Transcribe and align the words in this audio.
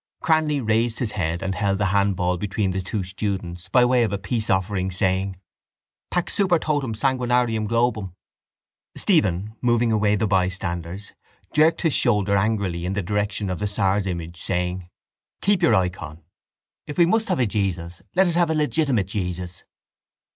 Cranly 0.23 0.59
raised 0.67 0.97
his 0.97 1.11
head 1.11 1.43
and 1.43 1.53
held 1.53 1.77
the 1.77 1.85
handball 1.93 2.35
between 2.35 2.71
the 2.71 2.81
two 2.81 3.03
students 3.03 3.69
by 3.69 3.85
way 3.85 4.01
of 4.01 4.11
a 4.11 4.17
peaceoffering, 4.17 4.91
saying: 4.91 5.35
—Pax 6.09 6.33
super 6.33 6.57
totum 6.57 6.95
sanguinarium 6.95 7.67
globum. 7.67 8.15
Stephen, 8.97 9.55
moving 9.61 9.91
away 9.91 10.15
the 10.15 10.25
bystanders, 10.25 11.13
jerked 11.53 11.83
his 11.83 11.93
shoulder 11.93 12.35
angrily 12.35 12.83
in 12.83 12.93
the 12.93 13.03
direction 13.03 13.47
of 13.47 13.59
the 13.59 13.67
Tsar's 13.67 14.07
image, 14.07 14.41
saying: 14.41 14.89
—Keep 15.39 15.61
your 15.61 15.75
icon. 15.75 16.23
If 16.87 16.97
we 16.97 17.05
must 17.05 17.27
have 17.29 17.37
a 17.37 17.45
Jesus 17.45 18.01
let 18.15 18.25
us 18.25 18.33
have 18.33 18.49
a 18.49 18.55
legitimate 18.55 19.05
Jesus. 19.07 19.63